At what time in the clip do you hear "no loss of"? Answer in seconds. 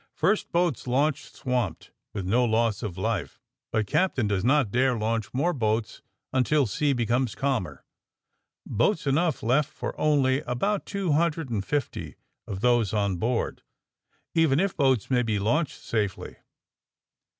2.25-2.97